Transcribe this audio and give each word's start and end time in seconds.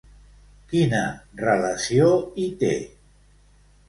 Quina 0.69 1.01
relació 1.43 2.07
hi 2.41 2.47
té? 2.65 2.73